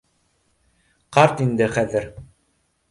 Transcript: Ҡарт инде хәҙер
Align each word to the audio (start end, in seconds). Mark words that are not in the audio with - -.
Ҡарт 1.19 1.45
инде 1.47 1.71
хәҙер 1.77 2.13